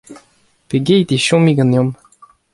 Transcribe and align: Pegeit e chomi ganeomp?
Pegeit 0.69 1.09
e 1.15 1.17
chomi 1.25 1.51
ganeomp? 1.57 1.93